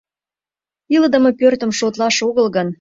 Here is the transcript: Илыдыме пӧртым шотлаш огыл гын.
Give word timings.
Илыдыме 0.95 1.31
пӧртым 1.39 1.71
шотлаш 1.79 2.17
огыл 2.27 2.45
гын. 2.55 2.67